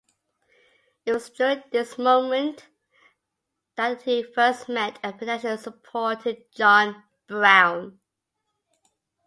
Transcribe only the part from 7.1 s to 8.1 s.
Brown.